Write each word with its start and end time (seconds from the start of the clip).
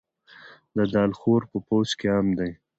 د 0.75 0.77
دال 0.93 1.11
خوراک 1.19 1.47
په 1.51 1.57
پوځ 1.67 1.89
کې 1.99 2.07
عام 2.13 2.27
دی. 2.37 2.51